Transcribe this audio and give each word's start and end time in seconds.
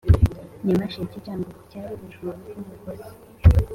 nyamasheke(cyangugu),cyari 0.65 1.91
urwuri 2.05 2.35
rw’umuhozi 2.47 3.11